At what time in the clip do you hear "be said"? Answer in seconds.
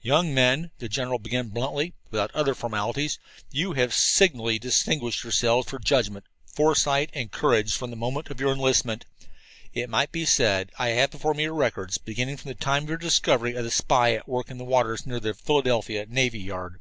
10.12-10.72